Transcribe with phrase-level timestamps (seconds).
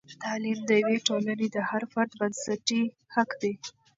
[0.23, 2.81] تعلیم د یوې ټولنې د هر فرد بنسټي
[3.13, 3.53] حق دی.